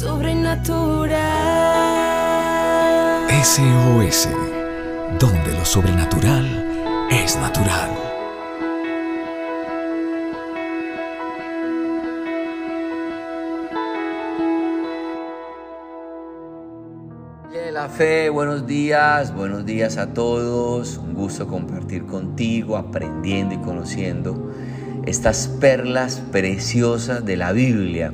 sobrenatural. 0.00 1.10
SOS, 3.44 4.28
donde 5.18 5.52
lo 5.52 5.64
sobrenatural 5.66 6.46
es 7.10 7.36
natural. 7.36 7.90
la 17.70 17.88
fe, 17.88 18.30
buenos 18.30 18.66
días, 18.66 19.34
buenos 19.34 19.64
días 19.64 19.96
a 19.96 20.12
todos. 20.12 20.98
Un 20.98 21.14
gusto 21.14 21.46
compartir 21.46 22.04
contigo, 22.04 22.76
aprendiendo 22.76 23.54
y 23.54 23.58
conociendo 23.58 24.50
estas 25.06 25.46
perlas 25.60 26.20
preciosas 26.30 27.24
de 27.24 27.36
la 27.36 27.52
Biblia 27.52 28.12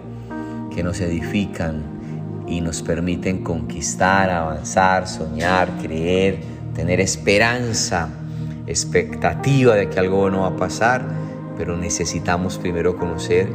que 0.77 0.83
nos 0.83 1.01
edifican 1.01 2.45
y 2.47 2.61
nos 2.61 2.83
permiten 2.83 3.43
conquistar, 3.43 4.29
avanzar, 4.29 5.09
soñar, 5.09 5.71
creer, 5.81 6.39
tener 6.75 7.01
esperanza, 7.01 8.11
expectativa 8.67 9.75
de 9.75 9.89
que 9.89 9.99
algo 9.99 10.29
no 10.29 10.43
va 10.43 10.49
a 10.49 10.57
pasar, 10.57 11.03
pero 11.57 11.79
necesitamos 11.79 12.59
primero 12.59 12.99
conocer 12.99 13.49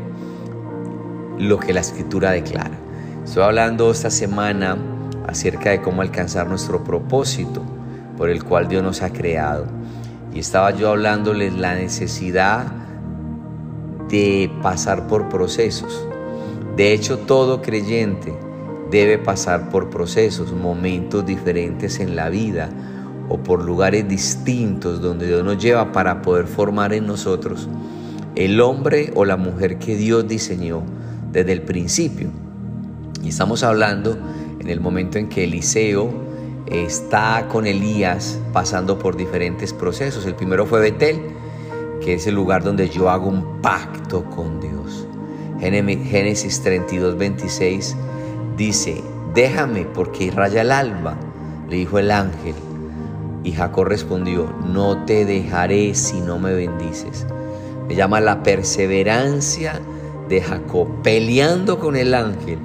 lo 1.38 1.60
que 1.60 1.74
la 1.74 1.82
escritura 1.82 2.32
declara. 2.32 2.76
Estoy 3.24 3.44
hablando 3.44 3.92
esta 3.92 4.10
semana 4.10 4.76
acerca 5.28 5.70
de 5.70 5.80
cómo 5.80 6.02
alcanzar 6.02 6.48
nuestro 6.48 6.84
propósito 6.84 7.62
por 8.18 8.32
el 8.32 8.44
cual 8.44 8.68
Dios 8.68 8.82
nos 8.82 9.04
ha 9.04 9.14
creado. 9.14 9.68
Y 10.34 10.40
estaba 10.40 10.72
yo 10.72 10.90
hablándoles 10.90 11.54
la 11.54 11.76
necesidad 11.76 12.66
de 14.10 14.52
pasar 14.64 15.06
por 15.06 15.30
procesos. 15.30 16.08
De 16.76 16.94
hecho, 16.94 17.20
todo 17.20 17.62
creyente 17.62 18.34
debe 18.90 19.18
pasar 19.18 19.70
por 19.70 19.90
procesos, 19.90 20.52
momentos 20.52 21.26
diferentes 21.26 22.00
en 22.00 22.16
la 22.16 22.30
vida 22.30 22.70
o 23.30 23.38
por 23.38 23.64
lugares 23.64 24.08
distintos 24.08 25.02
donde 25.02 25.28
Dios 25.28 25.44
nos 25.44 25.58
lleva 25.58 25.92
para 25.92 26.22
poder 26.22 26.48
formar 26.48 26.94
en 26.94 27.08
nosotros 27.08 27.70
el 28.36 28.60
hombre 28.62 29.12
o 29.16 29.26
la 29.26 29.38
mujer 29.38 29.80
que 29.80 29.96
Dios 29.96 30.28
diseñó 30.28 30.84
desde 31.32 31.54
el 31.54 31.62
principio. 31.62 32.30
Y 33.24 33.30
estamos 33.30 33.64
hablando 33.64 34.18
en 34.60 34.70
el 34.70 34.80
momento 34.80 35.18
en 35.18 35.30
que 35.30 35.46
Eliseo 35.46 36.12
está 36.68 37.48
con 37.50 37.68
Elías 37.68 38.40
pasando 38.54 38.98
por 38.98 39.16
diferentes 39.16 39.74
procesos. 39.74 40.26
El 40.26 40.36
primero 40.36 40.66
fue 40.66 40.80
Betel, 40.80 41.22
que 42.02 42.16
es 42.16 42.28
el 42.28 42.36
lugar 42.36 42.64
donde 42.64 42.90
yo 42.90 43.10
hago 43.10 43.28
un 43.28 43.62
pacto 43.62 44.24
con 44.30 44.60
Dios. 44.60 45.08
Génesis 45.62 46.62
32, 46.62 47.18
26 47.18 47.96
dice, 48.58 49.04
déjame 49.34 49.86
porque 49.86 50.32
raya 50.32 50.62
el 50.62 50.72
alba, 50.72 51.16
le 51.70 51.78
dijo 51.78 52.00
el 52.00 52.12
ángel. 52.12 52.56
Y 53.44 53.54
Jacob 53.54 53.86
respondió, 53.86 54.52
no 54.74 55.06
te 55.06 55.26
dejaré 55.26 55.96
si 55.96 56.20
no 56.20 56.40
me 56.40 56.54
bendices. 56.54 57.26
Me 57.88 57.96
llama 57.96 58.20
la 58.22 58.44
perseverancia 58.44 59.80
de 60.30 60.42
Jacob, 60.42 60.88
peleando 61.04 61.80
con 61.80 61.96
el 61.96 62.14
ángel 62.14 62.60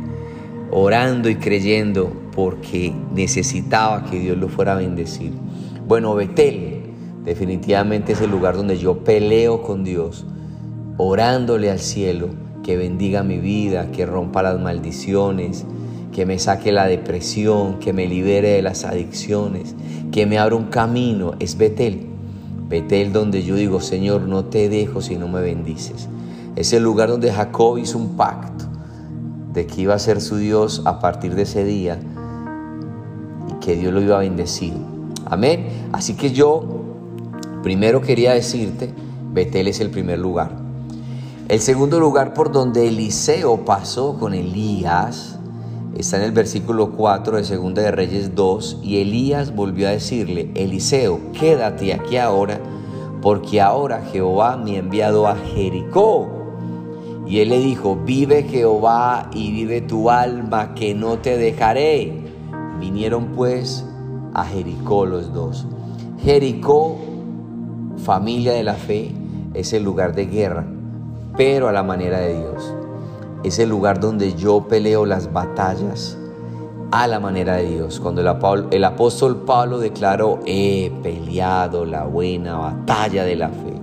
orando 0.70 1.28
y 1.28 1.36
creyendo 1.36 2.12
porque 2.34 2.92
necesitaba 3.14 4.04
que 4.04 4.18
Dios 4.18 4.36
lo 4.36 4.48
fuera 4.48 4.72
a 4.72 4.76
bendecir. 4.76 5.32
Bueno, 5.86 6.14
Betel 6.14 6.82
definitivamente 7.24 8.12
es 8.12 8.20
el 8.20 8.30
lugar 8.30 8.56
donde 8.56 8.76
yo 8.76 8.98
peleo 8.98 9.62
con 9.62 9.84
Dios, 9.84 10.26
orándole 10.98 11.70
al 11.70 11.78
cielo 11.78 12.28
que 12.66 12.76
bendiga 12.76 13.22
mi 13.22 13.38
vida, 13.38 13.92
que 13.92 14.04
rompa 14.06 14.42
las 14.42 14.60
maldiciones, 14.60 15.64
que 16.12 16.26
me 16.26 16.40
saque 16.40 16.72
la 16.72 16.86
depresión, 16.86 17.78
que 17.78 17.92
me 17.92 18.08
libere 18.08 18.48
de 18.48 18.62
las 18.62 18.84
adicciones, 18.84 19.76
que 20.10 20.26
me 20.26 20.36
abra 20.36 20.56
un 20.56 20.64
camino. 20.64 21.34
Es 21.38 21.56
Betel. 21.56 22.08
Betel 22.68 23.12
donde 23.12 23.44
yo 23.44 23.54
digo, 23.54 23.80
Señor, 23.80 24.22
no 24.22 24.46
te 24.46 24.68
dejo 24.68 25.00
si 25.00 25.14
no 25.14 25.28
me 25.28 25.40
bendices. 25.42 26.08
Es 26.56 26.72
el 26.72 26.82
lugar 26.82 27.08
donde 27.08 27.30
Jacob 27.30 27.78
hizo 27.78 27.98
un 27.98 28.16
pacto 28.16 28.64
de 29.52 29.68
que 29.68 29.82
iba 29.82 29.94
a 29.94 30.00
ser 30.00 30.20
su 30.20 30.36
Dios 30.36 30.82
a 30.86 30.98
partir 30.98 31.36
de 31.36 31.42
ese 31.42 31.62
día 31.62 32.00
y 33.48 33.64
que 33.64 33.76
Dios 33.76 33.92
lo 33.92 34.02
iba 34.02 34.16
a 34.16 34.20
bendecir. 34.22 34.72
Amén. 35.24 35.68
Así 35.92 36.14
que 36.14 36.32
yo 36.32 36.64
primero 37.62 38.00
quería 38.00 38.32
decirte, 38.32 38.92
Betel 39.32 39.68
es 39.68 39.78
el 39.78 39.90
primer 39.90 40.18
lugar. 40.18 40.65
El 41.48 41.60
segundo 41.60 42.00
lugar 42.00 42.34
por 42.34 42.50
donde 42.50 42.88
Eliseo 42.88 43.64
pasó 43.64 44.18
con 44.18 44.34
Elías 44.34 45.38
está 45.96 46.16
en 46.16 46.24
el 46.24 46.32
versículo 46.32 46.90
4 46.90 47.36
de 47.36 47.44
Segunda 47.44 47.82
de 47.82 47.92
Reyes 47.92 48.34
2 48.34 48.80
y 48.82 48.96
Elías 49.00 49.54
volvió 49.54 49.86
a 49.86 49.92
decirle, 49.92 50.50
Eliseo, 50.56 51.20
quédate 51.32 51.94
aquí 51.94 52.16
ahora 52.16 52.58
porque 53.22 53.60
ahora 53.60 54.02
Jehová 54.10 54.56
me 54.56 54.72
ha 54.72 54.80
enviado 54.80 55.28
a 55.28 55.36
Jericó 55.36 56.26
y 57.28 57.38
él 57.38 57.50
le 57.50 57.60
dijo, 57.60 57.94
vive 57.94 58.42
Jehová 58.42 59.30
y 59.32 59.52
vive 59.52 59.82
tu 59.82 60.10
alma, 60.10 60.74
que 60.74 60.94
no 60.96 61.18
te 61.18 61.38
dejaré. 61.38 62.24
Vinieron 62.80 63.32
pues 63.36 63.84
a 64.34 64.44
Jericó 64.44 65.06
los 65.06 65.32
dos. 65.32 65.64
Jericó, 66.18 66.96
familia 67.98 68.52
de 68.52 68.64
la 68.64 68.74
fe, 68.74 69.12
es 69.54 69.72
el 69.72 69.84
lugar 69.84 70.14
de 70.14 70.26
guerra, 70.26 70.66
pero 71.36 71.68
a 71.68 71.72
la 71.72 71.82
manera 71.82 72.18
de 72.20 72.38
Dios. 72.38 72.74
Es 73.42 73.58
el 73.58 73.68
lugar 73.68 74.00
donde 74.00 74.34
yo 74.34 74.66
peleo 74.68 75.06
las 75.06 75.32
batallas 75.32 76.16
a 76.90 77.06
la 77.06 77.20
manera 77.20 77.56
de 77.56 77.66
Dios. 77.66 78.00
Cuando 78.00 78.20
el, 78.70 78.84
apóstol 78.84 79.42
Pablo 79.44 79.78
declaró, 79.78 80.40
he 80.46 80.90
peleado 81.02 81.84
la 81.84 82.04
buena 82.04 82.56
batalla 82.56 83.24
de 83.24 83.36
la 83.36 83.48
fe. 83.48 83.74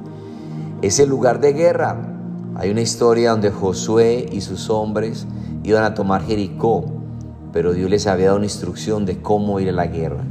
Es 0.81 0.99
el 0.99 1.09
lugar 1.09 1.39
de 1.39 1.53
guerra, 1.53 2.13
hay 2.55 2.69
una 2.69 2.81
historia 2.81 3.31
donde 3.31 3.49
Josué 3.49 4.27
y 4.31 4.41
sus 4.41 4.69
hombres 4.69 5.25
iban 5.63 5.83
a 5.83 5.93
tomar 5.93 6.23
Jericó, 6.23 6.85
pero 7.51 7.73
Dios 7.73 7.89
les 7.89 8.05
había 8.05 8.27
dado 8.27 8.37
una 8.37 8.45
instrucción 8.45 9.05
de 9.05 9.21
cómo 9.21 9.59
ir 9.59 9.69
a 9.69 9.73
la 9.73 9.87
guerra. 9.87 10.23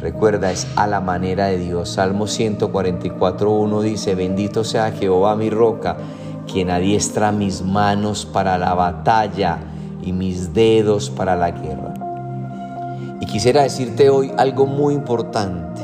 Recuerda, 0.00 0.50
es 0.50 0.66
a 0.76 0.86
la 0.86 1.00
manera 1.00 1.46
de 1.46 1.58
Dios. 1.58 1.88
Salmo 1.88 2.26
144.1 2.26 3.80
dice, 3.80 4.14
bendito 4.14 4.62
sea 4.62 4.92
Jehová 4.92 5.36
mi 5.36 5.48
roca, 5.48 5.96
quien 6.50 6.70
adiestra 6.70 7.32
mis 7.32 7.62
manos 7.62 8.26
para 8.26 8.58
la 8.58 8.74
batalla 8.74 9.58
y 10.02 10.12
mis 10.12 10.52
dedos 10.52 11.10
para 11.10 11.36
la 11.36 11.50
guerra. 11.50 11.94
Y 13.20 13.26
quisiera 13.26 13.62
decirte 13.62 14.10
hoy 14.10 14.32
algo 14.36 14.66
muy 14.66 14.94
importante, 14.94 15.82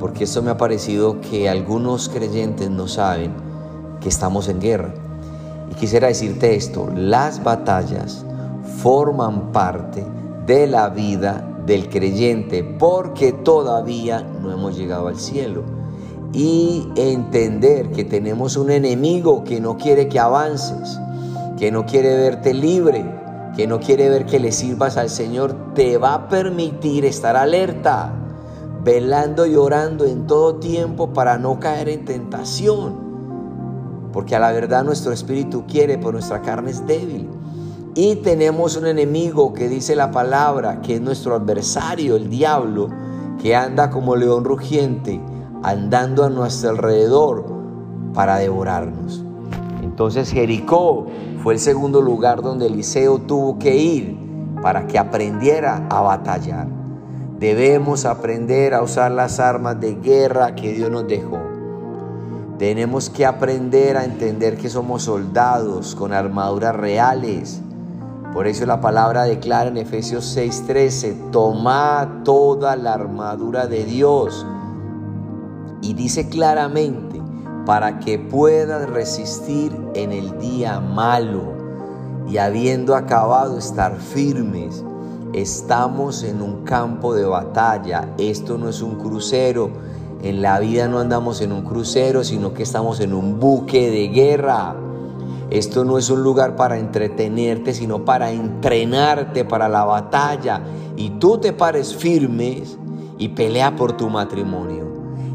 porque 0.00 0.24
esto 0.24 0.42
me 0.42 0.50
ha 0.50 0.56
parecido 0.56 1.20
que 1.20 1.48
algunos 1.48 2.08
creyentes 2.08 2.70
no 2.70 2.88
saben 2.88 3.32
que 4.00 4.08
estamos 4.08 4.48
en 4.48 4.60
guerra. 4.60 4.92
Y 5.70 5.74
quisiera 5.74 6.08
decirte 6.08 6.54
esto, 6.54 6.88
las 6.94 7.42
batallas 7.42 8.24
forman 8.82 9.52
parte 9.52 10.04
de 10.46 10.66
la 10.66 10.88
vida 10.88 11.44
del 11.66 11.88
creyente 11.88 12.64
porque 12.64 13.32
todavía 13.32 14.22
no 14.22 14.50
hemos 14.50 14.76
llegado 14.76 15.08
al 15.08 15.18
cielo. 15.18 15.77
Y 16.32 16.88
entender 16.96 17.90
que 17.90 18.04
tenemos 18.04 18.56
un 18.56 18.70
enemigo 18.70 19.44
que 19.44 19.60
no 19.60 19.76
quiere 19.76 20.08
que 20.08 20.18
avances, 20.18 20.98
que 21.58 21.70
no 21.72 21.86
quiere 21.86 22.16
verte 22.16 22.54
libre, 22.54 23.04
que 23.56 23.66
no 23.66 23.80
quiere 23.80 24.08
ver 24.08 24.26
que 24.26 24.38
le 24.38 24.52
sirvas 24.52 24.96
al 24.96 25.10
Señor, 25.10 25.74
te 25.74 25.96
va 25.98 26.14
a 26.14 26.28
permitir 26.28 27.04
estar 27.04 27.36
alerta, 27.36 28.12
velando 28.84 29.46
y 29.46 29.56
orando 29.56 30.04
en 30.04 30.26
todo 30.26 30.56
tiempo 30.56 31.12
para 31.12 31.38
no 31.38 31.58
caer 31.58 31.88
en 31.88 32.04
tentación 32.04 33.08
porque 34.12 34.34
a 34.34 34.40
la 34.40 34.52
verdad 34.52 34.84
nuestro 34.84 35.12
espíritu 35.12 35.64
quiere, 35.66 35.98
pero 35.98 36.12
nuestra 36.12 36.42
carne 36.42 36.70
es 36.70 36.86
débil. 36.86 37.28
Y 37.94 38.16
tenemos 38.16 38.76
un 38.76 38.86
enemigo 38.86 39.52
que 39.52 39.68
dice 39.68 39.96
la 39.96 40.10
palabra, 40.10 40.80
que 40.80 40.96
es 40.96 41.00
nuestro 41.00 41.34
adversario, 41.34 42.16
el 42.16 42.28
diablo, 42.28 42.88
que 43.40 43.54
anda 43.54 43.90
como 43.90 44.16
león 44.16 44.44
rugiente, 44.44 45.20
andando 45.62 46.24
a 46.24 46.30
nuestro 46.30 46.70
alrededor 46.70 47.44
para 48.14 48.36
devorarnos. 48.36 49.24
Entonces 49.82 50.30
Jericó 50.30 51.06
fue 51.42 51.54
el 51.54 51.60
segundo 51.60 52.00
lugar 52.00 52.42
donde 52.42 52.66
Eliseo 52.66 53.18
tuvo 53.18 53.58
que 53.58 53.76
ir 53.76 54.16
para 54.62 54.86
que 54.86 54.98
aprendiera 54.98 55.86
a 55.88 56.00
batallar. 56.00 56.66
Debemos 57.38 58.04
aprender 58.04 58.74
a 58.74 58.82
usar 58.82 59.12
las 59.12 59.38
armas 59.38 59.80
de 59.80 59.94
guerra 59.94 60.54
que 60.54 60.72
Dios 60.72 60.90
nos 60.90 61.06
dejó. 61.06 61.38
Tenemos 62.58 63.08
que 63.10 63.24
aprender 63.24 63.96
a 63.96 64.04
entender 64.04 64.56
que 64.56 64.68
somos 64.68 65.04
soldados 65.04 65.94
con 65.94 66.12
armaduras 66.12 66.74
reales. 66.74 67.60
Por 68.34 68.48
eso 68.48 68.66
la 68.66 68.80
palabra 68.80 69.22
declara 69.22 69.68
en 69.68 69.76
Efesios 69.76 70.24
6:13, 70.36 71.30
toma 71.30 72.22
toda 72.24 72.74
la 72.74 72.94
armadura 72.94 73.68
de 73.68 73.84
Dios. 73.84 74.44
Y 75.80 75.94
dice 75.94 76.28
claramente, 76.28 77.20
para 77.66 77.98
que 77.98 78.18
puedas 78.18 78.88
resistir 78.88 79.76
en 79.94 80.12
el 80.12 80.38
día 80.38 80.80
malo. 80.80 81.56
y 82.26 82.36
habiendo 82.36 82.94
acabado 82.94 83.56
estar 83.56 83.96
firmes. 83.96 84.84
Estamos 85.32 86.22
en 86.24 86.42
un 86.42 86.64
campo 86.64 87.14
de 87.14 87.24
batalla. 87.24 88.14
Esto 88.18 88.58
no 88.58 88.68
es 88.68 88.82
un 88.82 88.96
crucero. 88.96 89.70
En 90.22 90.42
la 90.42 90.58
vida 90.60 90.88
no 90.88 90.98
andamos 90.98 91.40
en 91.40 91.52
un 91.52 91.62
crucero, 91.62 92.24
sino 92.24 92.52
que 92.52 92.62
estamos 92.62 93.00
en 93.00 93.14
un 93.14 93.38
buque 93.38 93.90
de 93.90 94.08
guerra. 94.08 94.76
Esto 95.50 95.84
no 95.84 95.96
es 95.96 96.10
un 96.10 96.22
lugar 96.22 96.56
para 96.56 96.78
entretenerte, 96.78 97.72
sino 97.72 98.04
para 98.04 98.30
entrenarte 98.30 99.44
para 99.44 99.68
la 99.68 99.84
batalla. 99.84 100.62
Y 100.96 101.10
tú 101.10 101.38
te 101.38 101.52
pares 101.52 101.94
firmes 101.94 102.76
y 103.18 103.28
pelea 103.28 103.74
por 103.76 103.96
tu 103.96 104.10
matrimonio. 104.10 104.87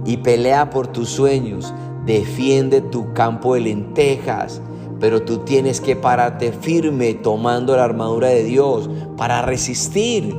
Y 0.05 0.17
pelea 0.17 0.69
por 0.69 0.87
tus 0.87 1.09
sueños. 1.09 1.73
Defiende 2.05 2.81
tu 2.81 3.13
campo 3.13 3.55
de 3.55 3.61
lentejas. 3.61 4.61
Pero 4.99 5.23
tú 5.23 5.39
tienes 5.39 5.81
que 5.81 5.95
pararte 5.95 6.51
firme 6.51 7.13
tomando 7.13 7.75
la 7.75 7.83
armadura 7.83 8.29
de 8.29 8.43
Dios 8.43 8.89
para 9.17 9.41
resistir. 9.41 10.35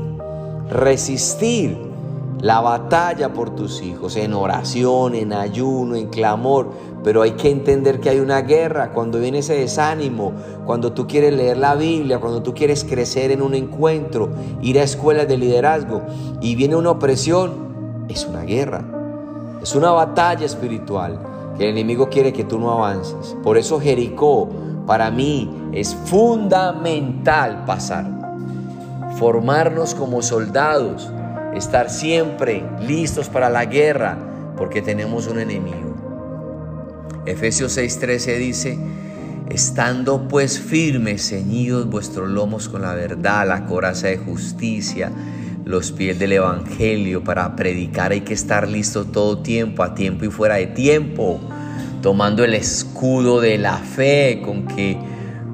Resistir 0.71 1.77
la 2.41 2.61
batalla 2.61 3.33
por 3.33 3.55
tus 3.55 3.83
hijos 3.83 4.17
en 4.17 4.35
oración, 4.35 5.15
en 5.15 5.33
ayuno, 5.33 5.95
en 5.97 6.09
clamor 6.09 6.73
pero 7.05 7.21
hay 7.21 7.33
que 7.33 7.51
entender 7.51 8.01
que 8.01 8.09
hay 8.09 8.19
una 8.19 8.41
guerra 8.41 8.93
cuando 8.93 9.21
viene 9.21 9.39
ese 9.39 9.55
desánimo, 9.55 10.33
cuando 10.65 10.95
tú 10.95 11.07
quieres 11.07 11.35
leer 11.35 11.59
la 11.59 11.75
Biblia, 11.75 12.19
cuando 12.19 12.43
tú 12.43 12.55
quieres 12.55 12.83
crecer 12.83 13.31
en 13.31 13.43
un 13.43 13.55
encuentro, 13.55 14.31
ir 14.63 14.81
a 14.81 14.83
escuelas 14.83 15.29
de 15.29 15.37
liderazgo 15.37 16.01
y 16.41 16.57
viene 16.57 16.77
una 16.77 16.93
opresión, 16.93 18.07
es 18.09 18.25
una 18.25 18.41
guerra, 18.41 18.83
es 19.65 19.75
una 19.75 19.93
batalla 19.93 20.45
espiritual 20.45 21.19
que 21.57 21.65
el 21.65 21.71
enemigo 21.71 22.11
quiere 22.11 22.35
que 22.35 22.45
tú 22.45 22.59
no 22.59 22.71
avances. 22.71 23.35
Por 23.43 23.57
eso 23.57 23.81
Jericó 23.81 24.51
para 24.87 25.11
mí 25.11 25.71
es 25.73 25.95
fundamental 25.95 27.65
pasar, 27.65 28.05
formarnos 29.19 29.95
como 29.95 30.21
soldados, 30.21 31.11
estar 31.55 31.89
siempre 31.89 32.63
listos 32.87 33.31
para 33.31 33.49
la 33.49 33.65
guerra, 33.65 34.19
porque 34.59 34.83
tenemos 34.83 35.29
un 35.29 35.39
enemigo. 35.39 35.95
Efesios 37.25 37.79
6:13 37.79 38.37
dice, 38.37 38.79
estando 39.49 40.29
pues 40.29 40.61
firmes, 40.61 41.31
ceñidos 41.31 41.89
vuestros 41.89 42.29
lomos 42.29 42.69
con 42.69 42.83
la 42.83 42.93
verdad, 42.93 43.49
la 43.49 43.65
coraza 43.65 44.09
de 44.09 44.19
justicia, 44.19 45.11
los 45.65 45.93
pies 45.93 46.19
del 46.19 46.33
Evangelio, 46.33 47.25
para 47.25 47.57
predicar. 47.57 48.13
Hay 48.13 48.21
que 48.23 48.35
estar 48.35 48.69
listo 48.69 49.05
todo 49.05 49.39
tiempo, 49.39 49.83
a 49.83 49.95
tiempo 49.95 50.25
y 50.25 50.31
fuera 50.31 50.57
de 50.57 50.67
tiempo, 50.67 51.41
tomando 52.03 52.45
el 52.45 52.55
escudo 52.55 53.41
de 53.41 53.59
la 53.59 53.79
fe 53.79 54.43
con 54.45 54.67
que 54.67 54.99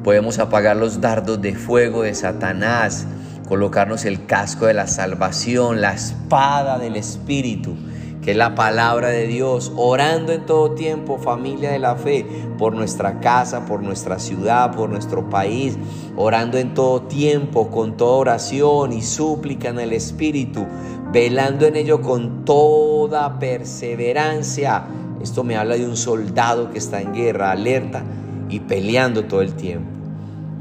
podemos 0.02 0.38
apagar 0.38 0.76
los 0.76 1.00
dardos 1.00 1.40
de 1.40 1.54
fuego 1.54 2.02
de 2.02 2.14
Satanás, 2.14 3.06
colocarnos 3.48 4.04
el 4.04 4.26
casco 4.26 4.66
de 4.66 4.74
la 4.74 4.86
salvación, 4.86 5.80
la 5.80 5.94
espada 5.94 6.78
del 6.78 6.96
Espíritu 6.96 7.76
que 8.22 8.32
es 8.32 8.36
la 8.36 8.54
palabra 8.54 9.08
de 9.08 9.26
Dios, 9.26 9.72
orando 9.76 10.32
en 10.32 10.44
todo 10.44 10.72
tiempo, 10.72 11.18
familia 11.18 11.70
de 11.70 11.78
la 11.78 11.96
fe, 11.96 12.26
por 12.58 12.74
nuestra 12.74 13.20
casa, 13.20 13.64
por 13.64 13.82
nuestra 13.82 14.18
ciudad, 14.18 14.74
por 14.74 14.90
nuestro 14.90 15.30
país, 15.30 15.78
orando 16.16 16.58
en 16.58 16.74
todo 16.74 17.02
tiempo, 17.02 17.70
con 17.70 17.96
toda 17.96 18.16
oración 18.16 18.92
y 18.92 19.02
súplica 19.02 19.70
en 19.70 19.80
el 19.80 19.92
Espíritu, 19.92 20.66
velando 21.12 21.66
en 21.66 21.76
ello 21.76 22.02
con 22.02 22.44
toda 22.44 23.38
perseverancia. 23.38 24.84
Esto 25.22 25.42
me 25.42 25.56
habla 25.56 25.76
de 25.76 25.86
un 25.86 25.96
soldado 25.96 26.70
que 26.70 26.78
está 26.78 27.00
en 27.00 27.14
guerra, 27.14 27.52
alerta 27.52 28.04
y 28.50 28.60
peleando 28.60 29.24
todo 29.24 29.40
el 29.40 29.54
tiempo. 29.54 29.88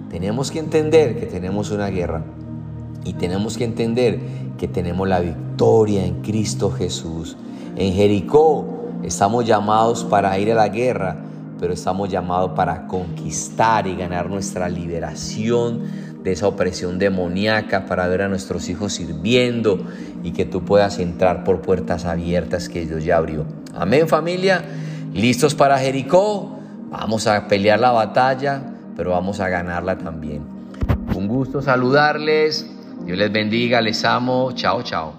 Tenemos 0.10 0.50
que 0.50 0.60
entender 0.60 1.20
que 1.20 1.26
tenemos 1.26 1.72
una 1.72 1.90
guerra 1.90 2.24
y 3.04 3.14
tenemos 3.14 3.58
que 3.58 3.66
entender 3.66 4.20
que 4.58 4.68
tenemos 4.68 5.08
la 5.08 5.20
victoria 5.20 6.06
en 6.06 6.22
Cristo 6.22 6.72
Jesús. 6.72 7.38
En 7.80 7.94
Jericó 7.94 8.90
estamos 9.04 9.46
llamados 9.46 10.04
para 10.04 10.38
ir 10.38 10.52
a 10.52 10.56
la 10.56 10.68
guerra, 10.68 11.16
pero 11.62 11.74
estamos 11.74 12.10
llamados 12.10 12.52
para 12.52 12.88
conquistar 12.88 13.88
y 13.88 13.96
ganar 13.96 14.30
nuestra 14.30 14.68
liberación 14.68 15.84
de 16.22 16.34
esa 16.34 16.50
opresión 16.50 17.00
demoníaca, 17.00 17.86
para 17.86 18.06
ver 18.10 18.24
a 18.24 18.28
nuestros 18.28 18.68
hijos 18.68 18.92
sirviendo 18.92 19.80
y 20.24 20.32
que 20.32 20.44
tú 20.44 20.66
puedas 20.66 21.00
entrar 21.00 21.46
por 21.46 21.62
puertas 21.62 22.04
abiertas 22.04 22.68
que 22.68 22.86
Dios 22.86 23.06
ya 23.06 23.16
abrió. 23.16 23.46
Amén 23.74 24.10
familia, 24.10 24.62
listos 25.14 25.56
para 25.56 25.80
Jericó, 25.80 26.60
vamos 26.90 27.28
a 27.28 27.48
pelear 27.48 27.80
la 27.80 27.92
batalla, 27.92 28.62
pero 28.98 29.12
vamos 29.12 29.40
a 29.40 29.48
ganarla 29.48 29.98
también. 29.98 30.42
Un 31.16 31.30
gusto 31.30 31.62
saludarles, 31.62 32.70
Dios 33.06 33.18
les 33.18 33.32
bendiga, 33.32 33.80
les 33.80 34.04
amo, 34.04 34.52
chao, 34.52 34.84
chao. 34.84 35.19